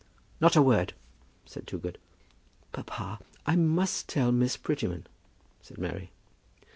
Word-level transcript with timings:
"Not 0.39 0.55
a 0.55 0.63
word," 0.63 0.93
said 1.45 1.67
Toogood. 1.67 1.99
"Papa, 2.71 3.19
I 3.45 3.55
must 3.55 4.09
tell 4.09 4.31
Miss 4.31 4.57
Prettyman," 4.57 5.05
said 5.61 5.77
Mary. 5.77 6.09